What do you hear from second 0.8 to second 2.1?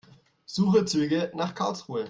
Züge nach Karlsruhe.